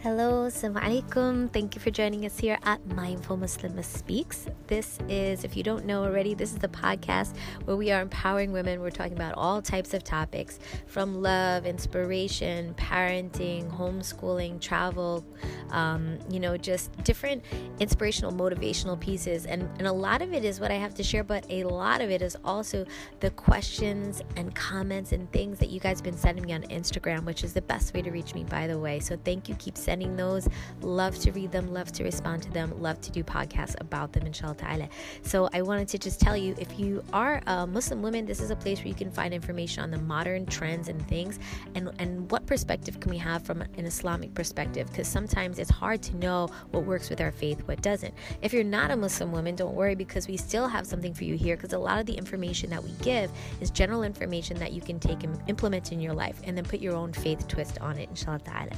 Hello, 0.00 0.46
assalamu 0.46 0.80
alaikum. 0.80 1.52
Thank 1.52 1.74
you 1.74 1.80
for 1.80 1.90
joining 1.90 2.24
us 2.24 2.38
here 2.38 2.56
at 2.62 2.86
Mindful 2.86 3.36
Muslimah 3.36 3.84
Speaks. 3.84 4.46
This 4.68 5.00
is, 5.08 5.42
if 5.42 5.56
you 5.56 5.64
don't 5.64 5.86
know 5.86 6.04
already, 6.04 6.34
this 6.34 6.52
is 6.52 6.58
the 6.58 6.68
podcast 6.68 7.34
where 7.64 7.76
we 7.76 7.90
are 7.90 8.00
empowering 8.00 8.52
women. 8.52 8.80
We're 8.80 8.90
talking 8.90 9.14
about 9.14 9.34
all 9.34 9.60
types 9.60 9.94
of 9.94 10.04
topics 10.04 10.60
from 10.86 11.20
love, 11.20 11.66
inspiration, 11.66 12.74
parenting, 12.74 13.68
homeschooling, 13.76 14.60
travel, 14.60 15.26
um, 15.70 16.20
you 16.30 16.38
know, 16.38 16.56
just 16.56 16.92
different 17.02 17.42
inspirational, 17.80 18.30
motivational 18.30 19.00
pieces. 19.00 19.46
And, 19.46 19.68
and 19.78 19.88
a 19.88 19.92
lot 19.92 20.22
of 20.22 20.32
it 20.32 20.44
is 20.44 20.60
what 20.60 20.70
I 20.70 20.76
have 20.76 20.94
to 20.94 21.02
share, 21.02 21.24
but 21.24 21.44
a 21.50 21.64
lot 21.64 22.00
of 22.02 22.08
it 22.08 22.22
is 22.22 22.36
also 22.44 22.86
the 23.18 23.30
questions 23.30 24.22
and 24.36 24.54
comments 24.54 25.10
and 25.10 25.28
things 25.32 25.58
that 25.58 25.70
you 25.70 25.80
guys 25.80 25.98
have 25.98 26.04
been 26.04 26.16
sending 26.16 26.44
me 26.44 26.52
on 26.52 26.62
Instagram, 26.70 27.24
which 27.24 27.42
is 27.42 27.52
the 27.52 27.62
best 27.62 27.94
way 27.94 28.02
to 28.02 28.12
reach 28.12 28.32
me, 28.32 28.44
by 28.44 28.68
the 28.68 28.78
way. 28.78 29.00
So 29.00 29.18
thank 29.24 29.48
you. 29.48 29.56
Keep 29.56 29.76
sending 29.88 30.14
those. 30.16 30.46
Love 30.82 31.18
to 31.18 31.32
read 31.32 31.50
them, 31.50 31.72
love 31.72 31.90
to 31.90 32.04
respond 32.04 32.42
to 32.42 32.50
them, 32.50 32.70
love 32.78 33.00
to 33.00 33.10
do 33.10 33.24
podcasts 33.24 33.74
about 33.80 34.12
them, 34.12 34.26
inshallah 34.26 34.54
ta'ala. 34.54 34.86
So 35.22 35.48
I 35.54 35.62
wanted 35.62 35.88
to 35.88 35.98
just 35.98 36.20
tell 36.20 36.36
you 36.36 36.54
if 36.58 36.78
you 36.78 37.02
are 37.14 37.40
a 37.46 37.66
Muslim 37.66 38.02
woman, 38.02 38.26
this 38.26 38.40
is 38.42 38.50
a 38.50 38.56
place 38.56 38.80
where 38.80 38.88
you 38.88 38.94
can 38.94 39.10
find 39.10 39.32
information 39.32 39.82
on 39.82 39.90
the 39.90 39.96
modern 39.96 40.44
trends 40.44 40.88
and 40.88 41.00
things 41.08 41.38
and, 41.74 41.90
and 41.98 42.30
what 42.30 42.44
perspective 42.44 43.00
can 43.00 43.10
we 43.10 43.16
have 43.16 43.42
from 43.44 43.62
an 43.62 43.86
Islamic 43.86 44.34
perspective 44.34 44.86
because 44.88 45.08
sometimes 45.08 45.58
it's 45.58 45.70
hard 45.70 46.02
to 46.02 46.14
know 46.18 46.50
what 46.72 46.84
works 46.84 47.08
with 47.08 47.22
our 47.22 47.32
faith, 47.32 47.66
what 47.66 47.80
doesn't. 47.80 48.12
If 48.42 48.52
you're 48.52 48.64
not 48.64 48.90
a 48.90 48.96
Muslim 48.96 49.32
woman, 49.32 49.56
don't 49.56 49.74
worry 49.74 49.94
because 49.94 50.28
we 50.28 50.36
still 50.36 50.68
have 50.68 50.86
something 50.86 51.14
for 51.14 51.24
you 51.24 51.34
here 51.34 51.56
because 51.56 51.72
a 51.72 51.78
lot 51.78 51.98
of 51.98 52.04
the 52.04 52.12
information 52.12 52.68
that 52.68 52.84
we 52.84 52.90
give 53.00 53.30
is 53.62 53.70
general 53.70 54.02
information 54.02 54.58
that 54.58 54.72
you 54.72 54.82
can 54.82 55.00
take 55.00 55.24
and 55.24 55.40
implement 55.46 55.92
in 55.92 55.98
your 55.98 56.12
life 56.12 56.42
and 56.44 56.54
then 56.54 56.64
put 56.64 56.80
your 56.80 56.94
own 56.94 57.10
faith 57.14 57.48
twist 57.48 57.78
on 57.80 57.96
it, 57.96 58.10
inshallah 58.10 58.40
ta'ala. 58.40 58.76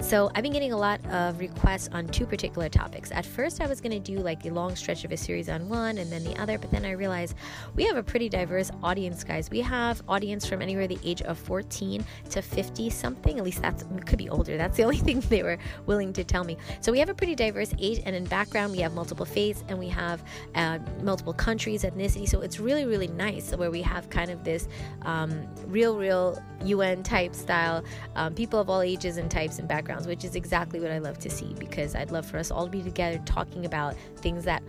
So 0.00 0.30
I've 0.36 0.44
been 0.44 0.51
been 0.52 0.60
getting 0.60 0.72
a 0.72 0.76
lot 0.76 1.00
of 1.06 1.38
requests 1.38 1.88
on 1.92 2.06
two 2.08 2.26
particular 2.26 2.68
topics. 2.68 3.10
At 3.10 3.24
first, 3.24 3.62
I 3.62 3.66
was 3.66 3.80
going 3.80 3.92
to 3.92 3.98
do 3.98 4.18
like 4.18 4.44
a 4.44 4.50
long 4.50 4.76
stretch 4.76 5.02
of 5.02 5.10
a 5.10 5.16
series 5.16 5.48
on 5.48 5.66
one 5.66 5.96
and 5.96 6.12
then 6.12 6.24
the 6.24 6.38
other, 6.38 6.58
but 6.58 6.70
then 6.70 6.84
I 6.84 6.90
realized 6.90 7.36
we 7.74 7.84
have 7.84 7.96
a 7.96 8.02
pretty 8.02 8.28
diverse 8.28 8.70
audience, 8.82 9.24
guys. 9.24 9.48
We 9.50 9.62
have 9.62 10.02
audience 10.08 10.44
from 10.44 10.60
anywhere 10.60 10.86
the 10.86 10.98
age 11.04 11.22
of 11.22 11.38
14 11.38 12.04
to 12.30 12.42
50 12.42 12.90
something. 12.90 13.38
At 13.38 13.44
least 13.44 13.62
that's 13.62 13.84
could 14.04 14.18
be 14.18 14.28
older. 14.28 14.58
That's 14.58 14.76
the 14.76 14.82
only 14.88 14.98
thing 14.98 15.20
they 15.20 15.42
were 15.42 15.56
willing 15.86 16.12
to 16.12 16.24
tell 16.24 16.44
me. 16.44 16.58
So 16.82 16.92
we 16.92 16.98
have 16.98 17.08
a 17.08 17.14
pretty 17.14 17.34
diverse 17.34 17.72
age, 17.78 18.02
and 18.04 18.14
in 18.14 18.24
background, 18.24 18.72
we 18.72 18.78
have 18.80 18.92
multiple 18.92 19.24
faiths 19.24 19.64
and 19.68 19.78
we 19.78 19.88
have 19.88 20.22
uh, 20.54 20.80
multiple 21.02 21.32
countries, 21.32 21.82
ethnicity. 21.82 22.28
So 22.28 22.42
it's 22.42 22.60
really, 22.60 22.84
really 22.84 23.08
nice 23.08 23.56
where 23.56 23.70
we 23.70 23.80
have 23.82 24.10
kind 24.10 24.30
of 24.30 24.44
this 24.44 24.68
um, 25.02 25.48
real, 25.66 25.96
real 25.96 26.42
UN 26.64 27.02
type 27.02 27.34
style, 27.34 27.82
um, 28.16 28.34
people 28.34 28.58
of 28.58 28.68
all 28.68 28.82
ages 28.82 29.16
and 29.16 29.30
types 29.30 29.58
and 29.58 29.66
backgrounds, 29.66 30.06
which 30.06 30.24
is 30.24 30.36
exactly 30.42 30.80
what 30.80 30.90
I 30.90 30.98
love 30.98 31.20
to 31.20 31.30
see 31.30 31.54
because 31.56 31.94
I'd 31.94 32.10
love 32.10 32.26
for 32.26 32.36
us 32.36 32.50
all 32.50 32.64
to 32.64 32.70
be 32.70 32.82
together 32.82 33.22
talking 33.24 33.64
about 33.64 33.94
things 34.16 34.44
that 34.44 34.60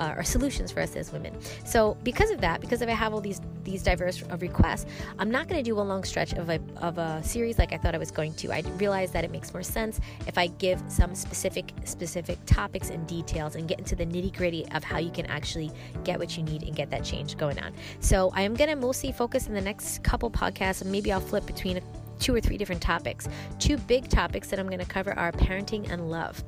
uh, 0.00 0.14
are 0.16 0.24
solutions 0.24 0.70
for 0.70 0.80
us 0.80 0.96
as 0.96 1.12
women. 1.12 1.32
So 1.64 1.96
because 2.02 2.30
of 2.30 2.40
that, 2.42 2.60
because 2.60 2.82
if 2.82 2.88
I 2.88 2.92
have 2.92 3.14
all 3.14 3.20
these 3.20 3.40
these 3.62 3.82
diverse 3.82 4.20
requests, 4.22 4.84
I'm 5.18 5.30
not 5.30 5.48
going 5.48 5.62
to 5.62 5.70
do 5.70 5.78
a 5.78 5.80
long 5.80 6.04
stretch 6.04 6.34
of 6.34 6.50
a 6.50 6.60
of 6.76 6.98
a 6.98 7.22
series 7.22 7.58
like 7.58 7.72
I 7.72 7.78
thought 7.78 7.94
I 7.94 7.98
was 7.98 8.10
going 8.10 8.34
to. 8.34 8.52
I 8.52 8.60
realize 8.76 9.12
that 9.12 9.24
it 9.24 9.30
makes 9.30 9.54
more 9.54 9.62
sense 9.62 10.00
if 10.26 10.36
I 10.36 10.48
give 10.48 10.82
some 10.88 11.14
specific 11.14 11.72
specific 11.84 12.38
topics 12.44 12.90
and 12.90 13.06
details 13.06 13.56
and 13.56 13.66
get 13.66 13.78
into 13.78 13.96
the 13.96 14.04
nitty 14.04 14.36
gritty 14.36 14.66
of 14.72 14.84
how 14.84 14.98
you 14.98 15.10
can 15.10 15.26
actually 15.26 15.70
get 16.02 16.18
what 16.18 16.36
you 16.36 16.42
need 16.42 16.64
and 16.64 16.76
get 16.76 16.90
that 16.90 17.04
change 17.04 17.38
going 17.38 17.58
on. 17.60 17.72
So 18.00 18.30
I 18.34 18.42
am 18.42 18.54
going 18.54 18.70
to 18.70 18.76
mostly 18.76 19.12
focus 19.12 19.46
in 19.46 19.54
the 19.54 19.60
next 19.60 20.02
couple 20.02 20.30
podcasts, 20.30 20.82
and 20.82 20.92
maybe 20.92 21.12
I'll 21.12 21.20
flip 21.20 21.46
between 21.46 21.78
a 21.78 21.82
two 22.18 22.34
or 22.34 22.40
three 22.40 22.56
different 22.56 22.82
topics. 22.82 23.28
Two 23.58 23.76
big 23.76 24.08
topics 24.08 24.48
that 24.48 24.58
I'm 24.58 24.66
going 24.66 24.78
to 24.78 24.86
cover 24.86 25.16
are 25.18 25.32
parenting 25.32 25.90
and 25.90 26.10
love. 26.10 26.42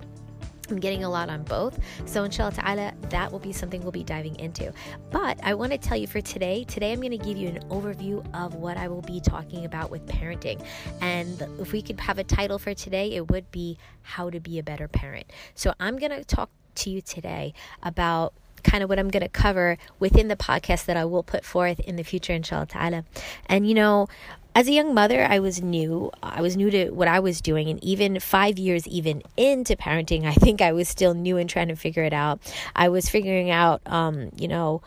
I'm 0.69 0.81
getting 0.81 1.05
a 1.05 1.09
lot 1.09 1.29
on 1.29 1.43
both. 1.45 1.79
So, 2.07 2.25
inshallah 2.25 2.53
ta'ala, 2.53 2.93
that 3.11 3.31
will 3.31 3.39
be 3.39 3.53
something 3.53 3.83
we'll 3.83 3.93
be 3.93 4.05
diving 4.05 4.37
into. 4.41 4.73
But 5.11 5.39
I 5.43 5.55
want 5.55 5.73
to 5.73 5.79
tell 5.79 5.97
you 5.97 6.07
for 6.07 6.21
today, 6.21 6.65
today 6.65 6.93
I'm 6.93 7.01
going 7.01 7.17
to 7.17 7.25
give 7.25 7.37
you 7.37 7.49
an 7.49 7.61
overview 7.69 8.25
of 8.35 8.55
what 8.57 8.77
I 8.77 8.89
will 8.89 9.03
be 9.03 9.21
talking 9.21 9.65
about 9.65 9.91
with 9.91 10.07
parenting. 10.07 10.65
And 11.01 11.41
if 11.61 11.73
we 11.73 11.83
could 11.83 12.01
have 12.01 12.19
a 12.19 12.25
title 12.25 12.59
for 12.59 12.75
today, 12.75 13.13
it 13.13 13.31
would 13.31 13.51
be 13.51 13.79
How 14.03 14.31
to 14.31 14.41
Be 14.41 14.59
a 14.59 14.63
Better 14.63 14.89
Parent. 14.89 15.27
So, 15.55 15.73
I'm 15.79 15.99
going 15.99 16.13
to 16.13 16.25
talk 16.25 16.51
to 16.77 16.91
you 16.91 17.01
today 17.01 17.55
about 17.83 18.35
kind 18.63 18.83
of 18.83 18.89
what 18.89 18.99
I'm 18.99 19.09
going 19.09 19.23
to 19.23 19.29
cover 19.29 19.79
within 20.01 20.27
the 20.29 20.37
podcast 20.37 20.87
that 20.87 20.97
I 20.97 21.05
will 21.05 21.23
put 21.23 21.45
forth 21.45 21.79
in 21.81 21.97
the 21.97 22.03
future, 22.03 22.33
inshallah 22.33 22.67
ta'ala. 22.67 23.05
And 23.47 23.69
you 23.69 23.75
know, 23.75 24.09
as 24.57 24.69
a 24.69 24.73
young 24.73 24.95
mother, 24.95 25.23
I 25.23 25.39
was 25.39 25.61
new. 25.61 26.11
I 26.23 26.41
was 26.41 26.57
new 26.57 26.71
to 26.71 26.89
what 26.89 27.09
I 27.09 27.21
was 27.21 27.43
doing. 27.43 27.69
And 27.69 27.83
even 27.85 28.19
five 28.21 28.59
years, 28.59 28.89
even 28.89 29.23
into 29.37 29.77
parenting, 29.77 30.25
I 30.25 30.33
think 30.33 30.63
I 30.63 30.73
was 30.73 30.89
still 30.89 31.13
new 31.13 31.37
and 31.37 31.49
trying 31.49 31.69
to 31.69 31.77
figure 31.77 32.05
it 32.05 32.15
out. 32.15 32.41
I 32.75 32.89
was 32.89 33.07
figuring 33.07 33.51
out, 33.51 33.83
um, 33.85 34.31
you 34.35 34.49
know, 34.49 34.81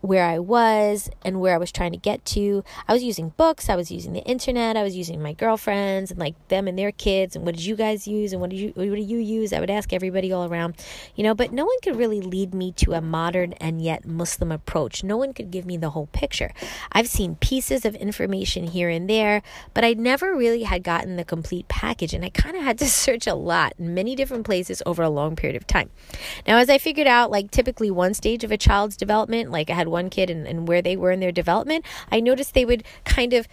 where 0.00 0.24
I 0.24 0.38
was 0.38 1.10
and 1.22 1.40
where 1.40 1.54
I 1.54 1.58
was 1.58 1.70
trying 1.72 1.92
to 1.92 1.98
get 1.98 2.24
to. 2.26 2.64
I 2.88 2.92
was 2.92 3.02
using 3.02 3.30
books, 3.30 3.68
I 3.68 3.76
was 3.76 3.90
using 3.90 4.12
the 4.12 4.22
internet, 4.22 4.76
I 4.76 4.82
was 4.82 4.96
using 4.96 5.22
my 5.22 5.32
girlfriends 5.32 6.10
and 6.10 6.18
like 6.18 6.34
them 6.48 6.66
and 6.66 6.78
their 6.78 6.92
kids 6.92 7.36
and 7.36 7.44
what 7.44 7.54
did 7.54 7.64
you 7.64 7.76
guys 7.76 8.08
use 8.08 8.32
and 8.32 8.40
what 8.40 8.50
did 8.50 8.58
you 8.58 8.72
what 8.74 8.84
do 8.84 9.00
you 9.00 9.18
use? 9.18 9.52
I 9.52 9.60
would 9.60 9.70
ask 9.70 9.92
everybody 9.92 10.32
all 10.32 10.50
around. 10.50 10.76
You 11.14 11.24
know, 11.24 11.34
but 11.34 11.52
no 11.52 11.64
one 11.64 11.76
could 11.82 11.96
really 11.96 12.20
lead 12.20 12.54
me 12.54 12.72
to 12.72 12.92
a 12.92 13.00
modern 13.00 13.52
and 13.54 13.82
yet 13.82 14.06
Muslim 14.06 14.50
approach. 14.52 15.04
No 15.04 15.16
one 15.16 15.32
could 15.32 15.50
give 15.50 15.66
me 15.66 15.76
the 15.76 15.90
whole 15.90 16.06
picture. 16.06 16.52
I've 16.92 17.08
seen 17.08 17.36
pieces 17.36 17.84
of 17.84 17.94
information 17.94 18.68
here 18.68 18.88
and 18.88 19.08
there, 19.08 19.42
but 19.74 19.84
I 19.84 19.92
never 19.92 20.34
really 20.34 20.62
had 20.62 20.82
gotten 20.82 21.16
the 21.16 21.24
complete 21.24 21.68
package 21.68 22.14
and 22.14 22.24
I 22.24 22.30
kind 22.30 22.56
of 22.56 22.62
had 22.62 22.78
to 22.78 22.86
search 22.88 23.26
a 23.26 23.34
lot 23.34 23.74
in 23.78 23.94
many 23.94 24.16
different 24.16 24.44
places 24.44 24.82
over 24.86 25.02
a 25.02 25.10
long 25.10 25.36
period 25.36 25.56
of 25.56 25.66
time. 25.66 25.90
Now, 26.46 26.58
as 26.58 26.70
I 26.70 26.78
figured 26.78 27.06
out 27.06 27.30
like 27.30 27.50
typically 27.50 27.90
one 27.90 28.14
stage 28.14 28.44
of 28.44 28.50
a 28.50 28.56
child's 28.56 28.96
development, 28.96 29.50
like 29.50 29.68
I 29.70 29.74
had 29.74 29.89
one 29.90 30.10
kid 30.10 30.30
and, 30.30 30.46
and 30.46 30.68
where 30.68 30.82
they 30.82 30.96
were 30.96 31.10
in 31.10 31.20
their 31.20 31.32
development, 31.32 31.84
I 32.10 32.20
noticed 32.20 32.54
they 32.54 32.64
would 32.64 32.84
kind 33.04 33.32
of 33.32 33.46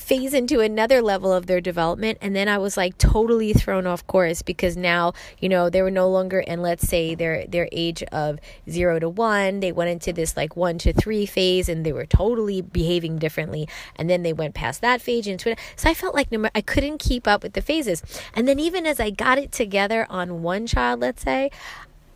phase 0.00 0.34
into 0.34 0.60
another 0.60 1.02
level 1.02 1.32
of 1.32 1.46
their 1.46 1.60
development 1.60 2.18
and 2.20 2.34
then 2.34 2.48
I 2.48 2.58
was 2.58 2.76
like 2.76 2.98
totally 2.98 3.52
thrown 3.52 3.86
off 3.86 4.04
course 4.06 4.42
because 4.42 4.76
now 4.76 5.12
you 5.38 5.48
know 5.48 5.70
they 5.70 5.82
were 5.82 5.90
no 5.90 6.08
longer 6.08 6.40
in 6.40 6.62
let's 6.62 6.88
say 6.88 7.14
their 7.14 7.46
their 7.46 7.68
age 7.70 8.02
of 8.04 8.40
0 8.68 9.00
to 9.00 9.08
1 9.08 9.60
they 9.60 9.72
went 9.72 9.90
into 9.90 10.12
this 10.12 10.36
like 10.36 10.56
1 10.56 10.78
to 10.78 10.92
3 10.92 11.26
phase 11.26 11.68
and 11.68 11.84
they 11.84 11.92
were 11.92 12.06
totally 12.06 12.62
behaving 12.62 13.18
differently 13.18 13.68
and 13.94 14.08
then 14.08 14.22
they 14.22 14.32
went 14.32 14.54
past 14.54 14.80
that 14.80 15.00
phase 15.00 15.26
into 15.26 15.50
it. 15.50 15.58
So 15.76 15.90
I 15.90 15.94
felt 15.94 16.14
like 16.14 16.28
I 16.54 16.60
couldn't 16.60 16.98
keep 16.98 17.28
up 17.28 17.42
with 17.42 17.52
the 17.52 17.62
phases. 17.62 18.02
And 18.34 18.48
then 18.48 18.58
even 18.58 18.86
as 18.86 18.98
I 18.98 19.10
got 19.10 19.38
it 19.38 19.52
together 19.52 20.06
on 20.08 20.42
one 20.42 20.66
child 20.66 21.00
let's 21.00 21.22
say 21.22 21.50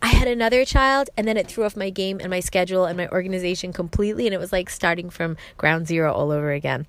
I 0.05 0.09
had 0.09 0.27
another 0.27 0.65
child 0.65 1.09
and 1.17 1.27
then 1.27 1.35
it 1.35 1.47
threw 1.47 1.63
off 1.63 1.75
my 1.75 1.89
game 1.89 2.19
and 2.19 2.29
my 2.29 2.39
schedule 2.39 2.85
and 2.85 2.95
my 2.95 3.07
organization 3.07 3.73
completely. 3.73 4.27
And 4.27 4.35
it 4.35 4.39
was 4.39 4.51
like 4.51 4.69
starting 4.69 5.09
from 5.09 5.35
ground 5.57 5.87
zero 5.87 6.13
all 6.13 6.29
over 6.29 6.51
again. 6.51 6.85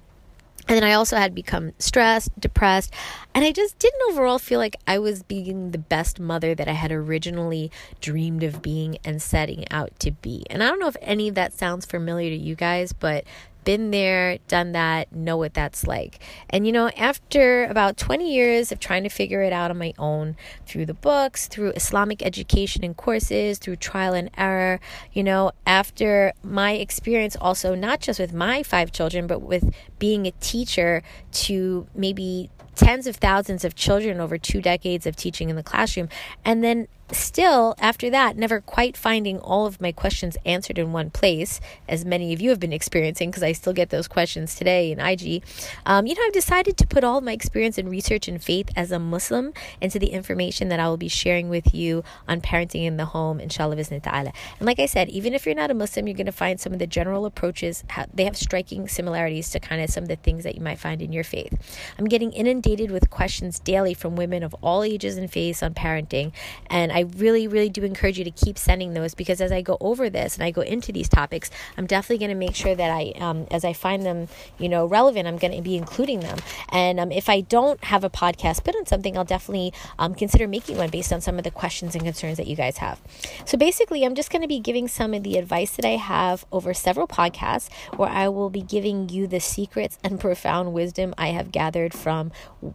And 0.69 0.77
then 0.77 0.85
I 0.85 0.93
also 0.93 1.17
had 1.17 1.35
become 1.35 1.73
stressed, 1.79 2.39
depressed, 2.39 2.93
and 3.35 3.43
I 3.43 3.53
just 3.53 3.79
didn't 3.79 4.03
overall 4.11 4.39
feel 4.39 4.59
like 4.59 4.77
I 4.87 4.99
was 4.99 5.23
being 5.23 5.71
the 5.71 5.79
best 5.79 6.21
mother 6.21 6.55
that 6.57 6.69
I 6.69 6.73
had 6.73 6.93
originally 6.93 7.71
dreamed 8.03 8.43
of 8.43 8.61
being 8.61 8.99
and 9.03 9.23
setting 9.23 9.65
out 9.71 9.99
to 10.01 10.11
be. 10.11 10.45
And 10.51 10.63
I 10.63 10.69
don't 10.69 10.79
know 10.79 10.89
if 10.89 10.97
any 11.01 11.29
of 11.29 11.37
that 11.37 11.55
sounds 11.55 11.87
familiar 11.87 12.29
to 12.29 12.37
you 12.37 12.55
guys, 12.55 12.93
but 12.93 13.25
been 13.67 13.91
there, 13.91 14.39
done 14.47 14.73
that, 14.73 15.13
know 15.13 15.37
what 15.37 15.53
that's 15.53 15.87
like. 15.87 16.21
And 16.49 16.67
you 16.67 16.73
know, 16.73 16.89
after 16.97 17.65
about 17.65 17.99
20 17.99 18.33
years 18.33 18.73
of 18.73 18.79
trying 18.79 19.03
to 19.03 19.11
figure 19.11 19.43
it 19.43 19.53
out 19.53 19.71
on 19.71 19.77
my 19.77 19.93
own 19.99 20.37
through 20.67 20.87
the 20.87 20.95
books, 20.95 21.49
through 21.49 21.73
Islamic 21.73 22.25
education 22.25 22.85
and 22.85 22.97
courses, 22.97 23.59
through 23.59 23.77
trial 23.77 24.15
and 24.15 24.31
error, 24.39 24.81
you 25.13 25.23
know, 25.23 25.51
after 25.67 26.33
my 26.43 26.73
experience 26.73 27.37
also 27.41 27.75
not 27.75 28.01
just 28.01 28.21
with 28.21 28.33
my 28.33 28.63
five 28.63 28.93
children, 28.93 29.27
but 29.27 29.43
with 29.43 29.75
being 29.99 30.27
a 30.27 30.31
teacher 30.41 31.03
to 31.33 31.89
maybe 31.95 32.49
tens 32.77 33.09
of 33.09 33.17
thousands 33.17 33.65
of 33.65 33.75
children 33.75 34.21
over 34.21 34.39
two 34.39 34.63
decades 34.63 35.07
of 35.07 35.17
teaching 35.17 35.51
in 35.51 35.57
the 35.57 35.63
classroom. 35.63 36.09
And 36.45 36.63
then 36.63 36.87
still, 37.13 37.75
after 37.79 38.11
that, 38.11 38.37
never 38.37 38.61
quite 38.61 38.97
finding 38.97 39.39
all 39.39 39.67
of 39.67 39.81
my 39.81 39.93
questions 39.93 40.37
answered 40.45 40.79
in 40.79 40.93
one 40.93 41.11
place, 41.11 41.61
as 41.89 42.05
many 42.05 42.33
of 42.33 42.41
you 42.41 42.51
have 42.51 42.61
been 42.61 42.73
experiencing, 42.73 43.31
because 43.31 43.43
I 43.43 43.53
still 43.53 43.73
get 43.73 43.91
those 43.91 44.09
questions 44.09 44.55
today 44.55 44.91
in 44.91 45.01
IG. 45.01 45.43
Um, 45.85 46.07
you 46.07 46.15
know, 46.15 46.23
I've 46.27 46.33
decided 46.33 46.77
to 46.79 46.87
put 46.87 47.05
all 47.05 47.21
my 47.21 47.33
experience 47.33 47.79
in 47.79 47.89
research 47.89 48.29
and 48.29 48.43
faith 48.43 48.71
as 48.75 48.91
a 48.91 48.99
Muslim 48.99 49.53
into 49.81 49.99
the 49.99 50.09
information 50.09 50.69
that 50.69 50.81
I 50.81 50.89
will 50.89 50.97
be 50.97 51.09
sharing 51.09 51.49
with 51.49 51.75
you 51.75 52.03
on 52.27 52.41
parenting 52.41 52.85
in 52.85 52.97
the 52.97 53.07
home, 53.07 53.41
inshallah, 53.41 53.77
ta'ala. 53.77 54.33
And 54.59 54.67
like 54.67 54.79
I 54.79 54.87
said, 54.87 55.09
even 55.09 55.35
if 55.35 55.47
you're 55.47 55.55
not 55.55 55.71
a 55.71 55.75
Muslim, 55.75 56.07
you're 56.07 56.17
going 56.17 56.27
to 56.27 56.33
find 56.33 56.61
some 56.61 56.73
of 56.73 56.79
the 56.79 56.87
general 56.87 57.27
approaches, 57.27 57.85
they 58.13 58.25
have 58.25 58.37
striking 58.37 58.89
similarities 58.89 59.51
to 59.51 59.61
kind 59.61 59.83
of 59.83 59.91
some 59.91 60.05
of 60.05 60.09
the 60.09 60.17
things 60.17 60.45
that 60.45 60.55
you 60.55 60.61
might 60.61 60.79
find 60.79 61.03
in 61.03 61.13
your 61.13 61.25
faith. 61.25 61.53
I'm 61.99 62.07
getting 62.07 62.33
inundated 62.33 62.91
with 62.91 63.11
questions 63.11 63.59
daily 63.59 63.95
from 63.95 64.17
women 64.17 64.43
of 64.43 64.55
all 64.63 64.83
ages 64.83 65.17
and 65.17 65.31
faiths 65.31 65.63
on 65.63 65.75
parenting, 65.75 66.33
and 66.69 66.93
I 66.97 67.01
really, 67.19 67.47
really 67.47 67.69
do 67.69 67.85
encourage 67.85 68.17
you 68.17 68.25
to 68.25 68.31
keep 68.31 68.57
sending 68.57 68.95
those 68.95 69.13
because 69.13 69.43
as 69.43 69.53
I 69.53 69.61
go 69.61 69.77
over 69.83 70.09
this 70.09 70.35
and 70.35 70.43
I 70.43 70.51
go 70.51 70.63
into 70.63 70.93
these 70.93 71.11
topics, 71.11 71.51
I'm 71.77 71.87
definitely 71.87 72.27
going 72.27 72.31
to 72.31 72.47
make 72.47 72.55
sure 72.55 72.75
that 72.75 72.91
I, 72.91 73.13
um, 73.19 73.47
as 73.51 73.67
I 73.67 73.75
find 73.75 74.03
them, 74.03 74.29
you 74.59 74.71
know, 74.71 74.87
relevant, 74.87 75.29
I'm 75.29 75.37
going 75.37 75.55
to 75.55 75.61
be 75.61 75.77
including 75.77 76.21
them. 76.21 76.39
And 76.71 76.99
um, 76.99 77.13
if 77.13 77.29
I 77.29 77.43
don't 77.43 77.85
have 77.85 78.03
a 78.03 78.09
podcast 78.09 78.65
put 78.65 78.75
on 78.75 78.87
something, 78.87 79.15
I'll 79.15 79.27
definitely 79.27 79.75
um, 79.99 80.15
consider 80.15 80.49
making 80.49 80.79
one 80.79 80.89
based 80.89 81.13
on 81.13 81.21
some 81.21 81.37
of 81.37 81.45
the 81.45 81.51
questions 81.51 81.95
and 81.95 82.03
concerns 82.03 82.39
that 82.39 82.47
you 82.47 82.57
guys 82.57 82.79
have. 82.79 82.99
So 83.45 83.59
basically, 83.59 84.03
I'm 84.03 84.15
just 84.15 84.31
going 84.31 84.41
to 84.41 84.49
be 84.49 84.59
giving 84.59 84.89
some 84.89 85.13
of 85.13 85.23
the 85.23 85.37
advice 85.37 85.77
that 85.77 85.85
I 85.85 85.97
have 85.97 86.47
over 86.51 86.73
several 86.73 87.07
podcasts 87.07 87.71
where 87.97 88.09
I 88.09 88.29
will 88.29 88.49
be 88.49 88.63
giving 88.63 89.11
you 89.11 89.27
the 89.27 89.41
secrets 89.41 89.99
and 90.03 90.19
profound 90.19 90.73
wisdom 90.73 91.13
I 91.19 91.29
have 91.29 91.53
gathered 91.53 91.93
from 91.93 92.33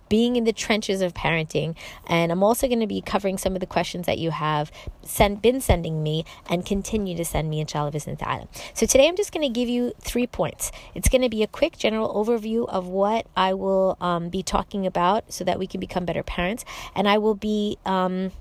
being 0.10 0.36
in 0.36 0.44
the 0.44 0.54
trenches 0.54 1.02
of 1.02 1.16
parenting. 1.16 1.76
And 2.06 2.32
I'm 2.32 2.44
also 2.44 2.68
going 2.68 2.82
to 2.82 2.88
be 2.88 3.02
covering 3.02 3.40
some 3.40 3.56
of 3.56 3.62
the 3.62 3.66
questions 3.66 4.06
that 4.12 4.20
you 4.20 4.32
have 4.32 4.74
sent, 5.04 5.42
been 5.42 5.62
sending 5.62 6.04
me 6.04 6.26
and 6.50 6.66
continue 6.66 7.16
to 7.16 7.24
send 7.24 7.50
me, 7.50 7.62
inshallah. 7.62 7.92
Ta'ala. 7.92 8.48
So 8.74 8.86
today 8.86 9.08
I'm 9.08 9.16
just 9.16 9.32
going 9.32 9.48
to 9.48 9.54
give 9.60 9.70
you 9.70 9.94
three 10.02 10.28
points. 10.28 10.72
It's 10.94 11.08
going 11.08 11.22
to 11.22 11.30
be 11.30 11.44
a 11.44 11.48
quick 11.48 11.78
general 11.78 12.14
overview 12.14 12.68
of 12.68 12.88
what 12.88 13.26
I 13.38 13.54
will 13.54 13.98
um, 14.02 14.28
be 14.28 14.44
talking 14.44 14.86
about 14.86 15.32
so 15.32 15.46
that 15.46 15.60
we 15.60 15.66
can 15.66 15.80
become 15.80 16.04
better 16.04 16.24
parents. 16.24 16.66
And 16.94 17.08
I 17.08 17.18
will 17.20 17.36
be. 17.36 17.78
Um, 17.86 18.32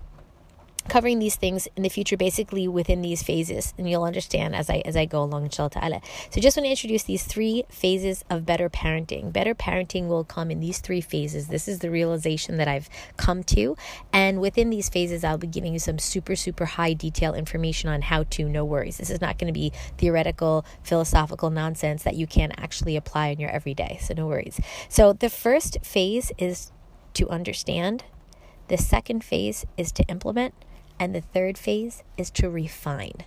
covering 0.89 1.19
these 1.19 1.37
things 1.37 1.69
in 1.77 1.83
the 1.83 1.89
future 1.89 2.17
basically 2.17 2.67
within 2.67 3.03
these 3.03 3.23
phases 3.23 3.75
and 3.79 3.89
you'll 3.89 4.05
understand 4.05 4.55
as 4.55 4.69
I 4.71 4.83
as 4.85 4.97
I 4.97 5.05
go 5.05 5.23
along 5.23 5.45
inshallah 5.45 5.71
ta'ala. 5.71 6.01
So 6.31 6.41
just 6.41 6.57
want 6.57 6.67
to 6.67 6.71
introduce 6.71 7.05
these 7.05 7.25
three 7.25 7.65
phases 7.69 8.25
of 8.31 8.47
better 8.47 8.69
parenting. 8.69 9.33
Better 9.33 9.55
parenting 9.55 10.09
will 10.09 10.25
come 10.25 10.51
in 10.51 10.61
these 10.61 10.79
three 10.79 11.01
phases. 11.01 11.49
This 11.49 11.69
is 11.69 11.81
the 11.81 11.91
realization 11.91 12.57
that 12.57 12.69
I've 12.69 12.89
come 13.17 13.43
to 13.45 13.77
and 14.13 14.41
within 14.41 14.71
these 14.71 14.89
phases 14.89 15.25
I'll 15.25 15.39
be 15.39 15.47
giving 15.47 15.73
you 15.73 15.79
some 15.79 15.99
super 15.99 16.37
super 16.37 16.65
high 16.65 16.93
detail 16.93 17.35
information 17.35 17.91
on 17.91 18.03
how 18.03 18.25
to 18.31 18.49
no 18.49 18.65
worries. 18.65 18.99
This 18.99 19.11
is 19.11 19.21
not 19.21 19.39
going 19.39 19.53
to 19.53 19.59
be 19.59 19.73
theoretical 19.99 20.65
philosophical 20.83 21.51
nonsense 21.51 22.03
that 22.03 22.17
you 22.17 22.27
can 22.27 22.53
actually 22.57 22.97
apply 22.97 23.29
in 23.29 23.41
your 23.41 23.51
everyday. 23.51 23.99
So 24.01 24.15
no 24.15 24.27
worries. 24.27 24.61
So 24.89 25.13
the 25.13 25.31
first 25.31 25.79
phase 25.83 26.33
is 26.39 26.73
to 27.15 27.29
understand. 27.29 28.05
The 28.69 28.79
second 28.79 29.25
phase 29.25 29.67
is 29.77 29.91
to 29.93 30.05
implement 30.05 30.55
and 31.01 31.15
the 31.15 31.23
third 31.23 31.57
phase 31.57 32.05
is 32.19 32.31
to 32.33 32.51
refine. 32.51 33.25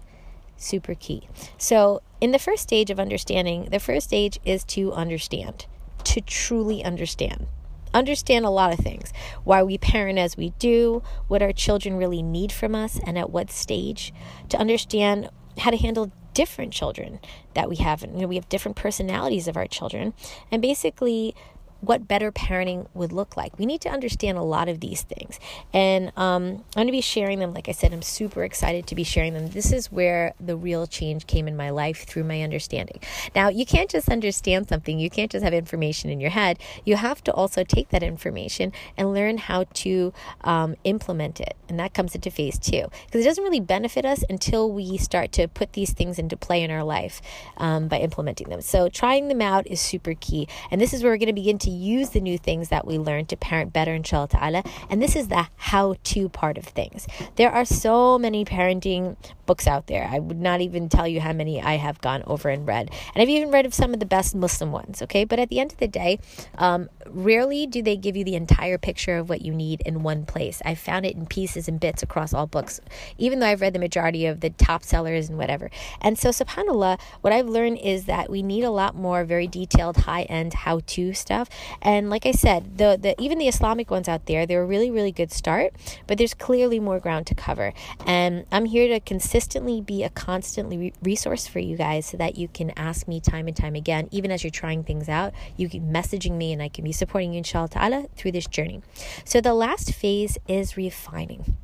Super 0.56 0.94
key. 0.94 1.28
So, 1.58 2.02
in 2.22 2.32
the 2.32 2.40
first 2.40 2.64
stage 2.64 2.92
of 2.92 3.00
understanding, 3.00 3.68
the 3.72 3.80
first 3.80 4.08
stage 4.08 4.40
is 4.46 4.64
to 4.66 4.94
understand, 4.94 5.66
to 6.06 6.22
truly 6.22 6.84
understand. 6.86 7.48
Understand 7.94 8.46
a 8.46 8.50
lot 8.50 8.72
of 8.72 8.80
things 8.80 9.12
why 9.44 9.62
we 9.64 9.78
parent 9.78 10.20
as 10.20 10.38
we 10.38 10.52
do, 10.60 11.04
what 11.28 11.42
our 11.42 11.52
children 11.52 11.98
really 11.98 12.22
need 12.22 12.52
from 12.52 12.76
us, 12.76 13.00
and 13.06 13.18
at 13.18 13.32
what 13.32 13.52
stage. 13.52 14.14
To 14.50 14.58
understand 14.58 15.30
how 15.58 15.72
to 15.72 15.78
handle 15.78 16.12
different 16.34 16.74
children 16.74 17.20
that 17.54 17.70
we 17.70 17.76
have. 17.78 18.02
You 18.02 18.08
know, 18.10 18.28
we 18.28 18.36
have 18.36 18.50
different 18.50 18.78
personalities 18.78 19.48
of 19.48 19.58
our 19.58 19.68
children, 19.68 20.14
and 20.52 20.62
basically 20.62 21.36
what 21.84 22.08
better 22.08 22.32
parenting 22.32 22.88
would 22.94 23.12
look 23.12 23.36
like. 23.36 23.60
We 23.60 23.66
need 23.66 23.82
to 23.82 23.90
understand 23.90 24.38
a 24.38 24.42
lot 24.42 24.70
of 24.70 24.80
these 24.80 25.02
things. 25.02 25.38
And 25.74 26.14
um, 26.16 26.44
I'm 26.44 26.64
going 26.76 26.88
to 26.88 26.94
be 26.94 27.02
sharing 27.02 27.40
them. 27.40 27.54
Like 27.54 27.68
I 27.68 27.74
said, 27.74 27.94
I'm 27.94 28.02
super 28.02 28.46
excited 28.46 28.88
to 28.88 28.96
be 28.96 29.04
sharing 29.04 29.34
them. 29.34 29.50
This 29.50 29.74
is 29.74 29.92
where 29.92 30.34
the 30.40 30.56
real 30.56 30.88
change 30.88 31.28
came 31.28 31.46
in 31.46 31.58
my 31.58 31.72
life 31.72 32.06
through 32.06 32.24
my 32.24 32.42
understanding. 32.42 33.02
Now, 33.36 33.50
you 33.50 33.66
can't 33.66 33.90
just 33.90 34.08
understand 34.08 34.70
something, 34.70 34.98
you 34.98 35.10
can't 35.10 35.30
just 35.30 35.44
have 35.44 35.54
information 35.54 36.10
in 36.10 36.22
your 36.22 36.30
head. 36.30 36.58
You 36.86 36.96
have 36.96 37.22
to 37.26 37.34
also 37.34 37.66
take 37.66 37.90
that 37.90 38.02
information 38.02 38.72
and 38.96 39.14
learn 39.14 39.38
how 39.38 39.66
to 39.74 40.14
um, 40.42 40.78
implement 40.86 41.42
it. 41.42 41.58
And 41.68 41.78
that 41.80 41.94
comes 41.94 42.16
into 42.16 42.32
phase 42.32 42.58
two. 42.58 42.88
Because 43.06 43.22
it 43.22 43.26
doesn't 43.26 43.44
really 43.44 43.60
benefit 43.60 44.06
us 44.06 44.24
until 44.30 44.72
we 44.72 44.98
start 44.98 45.34
to 45.34 45.50
put 45.50 45.74
these 45.74 45.92
things 45.92 46.18
into 46.18 46.38
play 46.38 46.64
in 46.64 46.72
our 46.72 46.84
life 46.84 47.22
um, 47.58 47.90
by 47.90 48.00
implementing 48.00 48.48
them. 48.48 48.62
So, 48.62 48.88
trying 48.88 49.28
them 49.28 49.42
out 49.42 49.68
is 49.68 49.82
super 49.82 50.14
key. 50.14 50.48
And 50.72 50.80
this 50.80 50.94
is 50.94 51.04
where 51.04 51.12
we're 51.12 51.18
going 51.18 51.28
to 51.28 51.34
begin 51.34 51.58
to 51.60 51.73
use 51.74 52.10
the 52.10 52.22
new 52.22 52.38
things 52.38 52.70
that 52.70 52.86
we 52.88 52.98
learn 52.98 53.26
to 53.28 53.38
parent 53.38 53.74
better, 53.74 53.94
inshallah 53.94 54.30
ta'ala. 54.30 54.64
And 54.90 55.02
this 55.02 55.16
is 55.16 55.28
the 55.28 55.48
how 55.56 55.96
to 56.04 56.30
part 56.30 56.58
of 56.58 56.66
things. 56.66 57.08
There 57.36 57.52
are 57.52 57.66
so 57.66 58.18
many 58.18 58.46
parenting 58.46 59.18
books 59.46 59.68
out 59.68 59.88
there. 59.88 60.08
I 60.10 60.20
would 60.20 60.40
not 60.40 60.62
even 60.62 60.90
tell 60.90 61.08
you 61.08 61.22
how 61.22 61.34
many 61.34 61.62
I 61.62 61.76
have 61.76 62.02
gone 62.02 62.24
over 62.28 62.50
and 62.50 62.68
read. 62.68 62.90
And 63.14 63.22
I've 63.22 63.30
even 63.30 63.52
read 63.52 63.66
of 63.66 63.74
some 63.74 63.94
of 63.94 64.00
the 64.00 64.06
best 64.06 64.36
Muslim 64.36 64.72
ones, 64.72 65.02
okay? 65.02 65.24
But 65.24 65.40
at 65.40 65.50
the 65.50 65.60
end 65.60 65.72
of 65.72 65.78
the 65.78 65.88
day, 65.88 66.20
um, 66.58 66.90
rarely 67.08 67.68
do 67.68 67.82
they 67.82 67.98
give 67.98 68.16
you 68.16 68.24
the 68.24 68.36
entire 68.36 68.78
picture 68.78 69.18
of 69.18 69.30
what 69.30 69.42
you 69.42 69.54
need 69.54 69.82
in 69.82 70.04
one 70.04 70.26
place. 70.26 70.62
I 70.66 70.76
found 70.76 71.06
it 71.06 71.16
in 71.16 71.26
pieces 71.26 71.68
and 71.68 71.80
bits 71.80 72.04
across 72.04 72.34
all 72.34 72.48
books, 72.48 72.80
even 73.18 73.40
though 73.40 73.48
I've 73.48 73.62
read 73.62 73.74
the 73.74 73.80
majority 73.80 74.26
of 74.26 74.40
the 74.40 74.50
top 74.50 74.84
sellers 74.84 75.30
and 75.30 75.38
whatever. 75.38 75.70
And 76.02 76.18
so, 76.18 76.30
subhanAllah, 76.30 77.00
what 77.22 77.34
I've 77.34 77.48
learned 77.48 77.80
is 77.80 78.06
that 78.06 78.30
we 78.30 78.42
need 78.42 78.64
a 78.64 78.72
lot 78.72 78.96
more 78.96 79.24
very 79.26 79.48
detailed, 79.48 79.98
high 79.98 80.24
end 80.24 80.54
how 80.54 80.82
to 80.88 81.14
stuff. 81.14 81.50
And 81.82 82.10
like 82.10 82.26
I 82.26 82.32
said, 82.32 82.78
the, 82.78 82.98
the 83.00 83.20
even 83.22 83.38
the 83.38 83.48
Islamic 83.48 83.92
ones 83.92 84.08
out 84.08 84.26
there, 84.26 84.46
they're 84.46 84.64
a 84.64 84.66
really, 84.66 84.92
really 84.92 85.12
good 85.12 85.32
start, 85.32 85.74
but 86.08 86.18
there's 86.18 86.34
clearly 86.34 86.80
more 86.80 87.00
ground 87.00 87.28
to 87.28 87.36
cover. 87.36 87.74
And 88.06 88.46
I'm 88.52 88.66
here 88.66 88.88
to 88.88 89.00
consistently 89.34 89.82
be 89.82 90.04
a 90.04 90.12
constantly 90.12 90.78
re- 90.78 90.94
resource 91.02 91.48
for 91.48 91.58
you 91.58 91.76
guys 91.76 92.06
so 92.06 92.16
that 92.16 92.38
you 92.38 92.48
can 92.48 92.70
ask 92.78 93.08
me 93.08 93.20
time 93.20 93.48
and 93.48 93.58
time 93.58 93.74
again, 93.74 94.08
even 94.12 94.30
as 94.30 94.44
you're 94.44 94.52
trying 94.52 94.84
things 94.84 95.10
out. 95.10 95.34
You 95.58 95.68
can 95.68 95.92
messaging 95.92 96.34
me 96.34 96.54
and 96.54 96.62
I 96.62 96.70
can 96.70 96.84
be 96.84 96.92
supporting 96.92 97.34
you, 97.34 97.40
inshallah 97.40 97.70
ta'ala, 97.70 98.06
through 98.16 98.34
this 98.34 98.46
journey. 98.46 98.84
So 99.26 99.42
the 99.42 99.56
last 99.56 99.92
phase 99.92 100.38
is 100.48 100.78
refining 100.78 101.58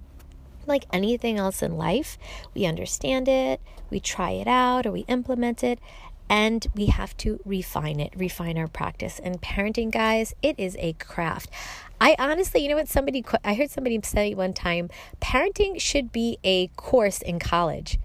like 0.65 0.85
anything 0.93 1.37
else 1.37 1.61
in 1.63 1.77
life, 1.77 2.17
we 2.53 2.65
understand 2.65 3.27
it, 3.27 3.59
we 3.89 3.99
try 3.99 4.31
it 4.31 4.47
out, 4.47 4.85
or 4.85 4.91
we 4.91 5.01
implement 5.01 5.63
it, 5.63 5.79
and 6.29 6.67
we 6.75 6.85
have 6.87 7.17
to 7.17 7.39
refine 7.43 7.99
it, 7.99 8.13
refine 8.15 8.57
our 8.57 8.67
practice. 8.67 9.19
And 9.23 9.41
parenting, 9.41 9.91
guys, 9.91 10.35
it 10.41 10.55
is 10.59 10.77
a 10.79 10.93
craft. 10.93 11.49
I 11.99 12.15
honestly, 12.19 12.61
you 12.61 12.69
know 12.69 12.75
what? 12.75 12.87
Somebody, 12.87 13.25
I 13.43 13.55
heard 13.55 13.71
somebody 13.71 13.99
say 14.03 14.33
one 14.33 14.53
time, 14.53 14.89
parenting 15.19 15.81
should 15.81 16.11
be 16.11 16.37
a 16.43 16.67
course 16.67 17.21
in 17.21 17.39
college. 17.39 17.99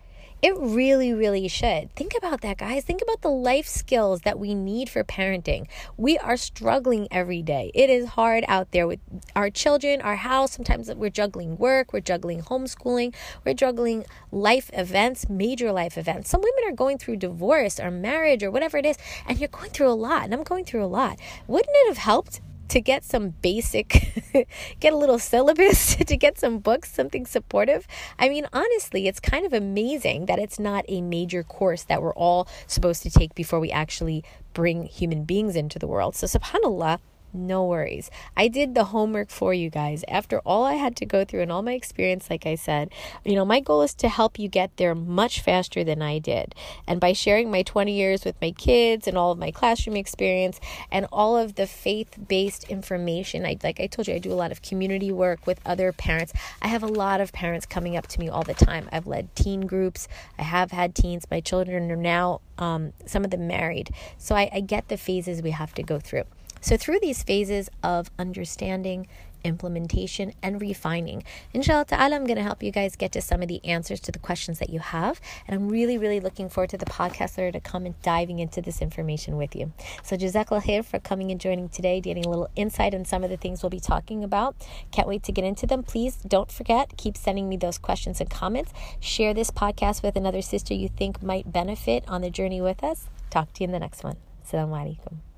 It 0.45 0.59
really, 0.59 1.15
really 1.15 1.49
should. 1.49 1.91
Think 1.97 2.13
about 2.15 2.43
that, 2.43 2.59
guys. 2.59 2.85
Think 2.85 3.01
about 3.01 3.23
the 3.23 3.31
life 3.31 3.67
skills 3.67 4.21
that 4.27 4.39
we 4.39 4.55
need 4.55 4.91
for 4.91 5.03
parenting. 5.03 5.67
We 5.97 6.19
are 6.19 6.37
struggling 6.37 7.09
every 7.11 7.41
day. 7.41 7.71
It 7.75 7.89
is 7.89 8.09
hard 8.09 8.45
out 8.47 8.71
there 8.71 8.87
with 8.87 9.01
our 9.35 9.49
children, 9.49 10.03
our 10.03 10.17
house. 10.17 10.53
Sometimes 10.53 10.93
we're 10.95 11.09
juggling 11.09 11.57
work, 11.57 11.95
we're 11.95 12.01
juggling 12.01 12.43
homeschooling, 12.43 13.15
we're 13.43 13.55
juggling 13.55 14.05
life 14.31 14.69
events, 14.75 15.31
major 15.31 15.73
life 15.73 15.97
events. 15.97 16.29
Some 16.29 16.43
women 16.43 16.71
are 16.71 16.77
going 16.77 16.99
through 16.99 17.17
divorce 17.17 17.81
or 17.81 17.91
marriage 17.91 18.43
or 18.43 18.51
whatever 18.51 18.77
it 18.77 18.85
is, 18.85 18.99
and 19.27 19.39
you're 19.39 19.49
going 19.49 19.71
through 19.71 19.89
a 19.89 19.97
lot, 19.97 20.25
and 20.25 20.35
I'm 20.35 20.43
going 20.43 20.67
through 20.67 20.85
a 20.85 20.93
lot. 21.01 21.19
Wouldn't 21.47 21.75
it 21.75 21.89
have 21.89 21.97
helped 21.97 22.43
to 22.69 22.81
get 22.81 23.05
some 23.05 23.31
basic, 23.31 24.49
get 24.81 24.93
a 24.93 24.97
little 24.97 25.19
syllabus, 25.19 25.95
to 26.11 26.17
get 26.17 26.39
some 26.39 26.59
books, 26.59 26.93
something 26.93 27.27
supportive. 27.27 27.87
I 28.19 28.29
mean, 28.29 28.47
honestly, 28.53 29.07
it's 29.07 29.21
kind 29.21 29.47
of 29.47 29.53
amazing 29.53 30.27
that 30.27 30.39
it's 30.39 30.59
not 30.59 30.85
a 30.89 31.01
major 31.01 31.43
course 31.43 31.85
that 31.85 32.03
we're 32.03 32.15
all 32.15 32.49
supposed 32.67 33.03
to 33.03 33.11
take 33.11 33.35
before 33.35 33.61
we 33.61 33.71
actually 33.71 34.25
bring 34.53 34.85
human 34.85 35.25
beings 35.25 35.57
into 35.57 35.79
the 35.79 35.87
world. 35.87 36.15
So, 36.15 36.27
subhanAllah, 36.27 36.99
no 37.35 37.65
worries. 37.65 38.11
I 38.37 38.49
did 38.49 38.75
the 38.75 38.85
homework 38.85 39.29
for 39.29 39.53
you 39.53 39.69
guys. 39.69 40.05
After 40.09 40.39
all 40.41 40.65
I 40.65 40.75
had 40.75 40.97
to 40.97 41.07
go 41.07 41.25
through 41.25 41.43
and 41.43 41.51
all 41.51 41.63
my 41.63 41.73
experience, 41.73 42.31
like 42.31 42.47
I 42.47 42.55
said, 42.55 42.93
you 43.25 43.35
know, 43.35 43.45
my 43.45 43.61
goal 43.61 43.83
is 43.83 43.95
to 43.95 44.09
help 44.09 44.39
you 44.39 44.49
get 44.49 44.77
there 44.77 44.95
much 44.95 45.41
faster 45.41 45.83
than 45.83 46.01
I 46.01 46.21
did. 46.21 46.55
And 46.87 47.01
by 47.01 47.13
sharing 47.13 47.51
my 47.51 47.63
20 47.63 47.93
years 47.93 48.25
with 48.25 48.41
my 48.41 48.53
kids 48.53 49.09
and 49.09 49.19
all 49.19 49.33
of 49.33 49.39
my 49.39 49.51
classroom 49.51 49.97
experience 49.97 50.61
and 50.91 51.07
all 51.13 51.37
of 51.37 51.57
the 51.57 51.67
faith 51.67 52.17
based 52.29 52.65
information, 52.71 53.45
I, 53.45 53.57
like 53.63 53.81
I 53.81 53.87
told 53.87 54.07
you, 54.09 54.15
I 54.15 54.19
do 54.19 54.33
a 54.33 54.35
lot 54.35 54.53
of 54.53 54.63
community 54.63 55.11
work 55.11 55.47
with 55.47 55.61
other 55.67 55.93
parents. 55.93 56.33
I 56.63 56.69
have 56.69 56.83
a 56.83 56.89
lot 56.89 57.21
of 57.21 57.33
parents 57.33 57.67
coming 57.67 57.97
up 57.97 58.07
to 58.09 58.21
me 58.21 58.29
all 58.29 58.45
the 58.45 58.55
time. 58.55 58.89
I've 58.93 59.07
led 59.07 59.35
teen 59.35 59.63
groups, 59.63 60.07
I 60.39 60.43
have 60.43 60.71
had 60.71 60.95
teens. 60.95 61.27
My 61.31 61.41
children 61.41 61.91
are 61.91 61.97
now, 61.97 62.41
um, 62.59 62.93
some 63.07 63.25
of 63.25 63.31
them 63.31 63.47
married. 63.47 63.91
So 64.19 64.37
I, 64.37 64.49
I 64.53 64.61
get 64.61 64.89
the 64.89 64.97
phases 64.97 65.43
we 65.43 65.51
have 65.51 65.75
to 65.75 65.83
go 65.83 65.99
through. 65.99 66.25
So, 66.65 66.79
through 66.79 67.01
these 67.01 67.23
phases 67.23 67.69
of 67.83 68.11
understanding, 68.19 69.07
implementation, 69.45 70.33
and 70.43 70.63
refining, 70.63 71.23
inshallah 71.53 71.85
ta'ala, 71.85 72.17
I'm 72.17 72.25
going 72.25 72.39
to 72.39 72.43
help 72.43 72.63
you 72.63 72.71
guys 72.71 72.97
get 72.97 73.13
to 73.13 73.21
some 73.21 73.43
of 73.43 73.49
the 73.49 73.63
answers 73.67 74.01
to 74.01 74.11
the 74.11 74.19
questions 74.19 74.61
that 74.61 74.71
you 74.71 74.81
have. 74.81 75.21
And 75.47 75.55
I'm 75.55 75.69
really, 75.69 75.99
really 75.99 76.21
looking 76.21 76.49
forward 76.49 76.71
to 76.71 76.79
the 76.79 76.87
podcast 76.87 77.37
are 77.37 77.53
to 77.53 77.61
come 77.61 77.85
and 77.85 78.01
diving 78.01 78.39
into 78.39 78.63
this 78.63 78.81
information 78.81 79.37
with 79.37 79.55
you. 79.55 79.75
So, 80.03 80.17
Jazakallah 80.17 80.63
khair 80.63 80.83
for 80.83 80.99
coming 80.99 81.31
and 81.31 81.39
joining 81.39 81.69
today, 81.69 82.01
getting 82.01 82.25
a 82.25 82.31
little 82.31 82.49
insight 82.57 82.95
on 82.95 83.05
some 83.05 83.23
of 83.23 83.29
the 83.29 83.37
things 83.37 83.63
we'll 83.63 83.69
be 83.69 83.79
talking 83.79 84.25
about. 84.25 84.57
Can't 84.91 85.07
wait 85.07 85.23
to 85.25 85.33
get 85.33 85.45
into 85.45 85.67
them. 85.67 85.83
Please 85.83 86.17
don't 86.17 86.51
forget, 86.51 86.97
keep 86.97 87.19
sending 87.19 87.47
me 87.47 87.59
those 87.59 87.77
questions 87.77 88.23
and 88.23 88.31
comments. 88.31 88.73
Share 89.01 89.35
this 89.35 89.51
podcast 89.51 90.03
with 90.03 90.17
another 90.17 90.41
sister 90.41 90.73
you 90.73 90.89
think 90.89 91.23
might 91.23 91.53
benefit 91.53 92.05
on 92.09 92.23
the 92.23 92.31
journey 92.31 92.63
with 92.63 92.83
us. 92.83 93.11
Talk 93.29 93.53
to 93.53 93.61
you 93.61 93.67
in 93.67 93.73
the 93.73 93.79
next 93.79 94.03
one. 94.03 94.17
Assalamu 94.43 94.71
alaikum. 94.71 95.34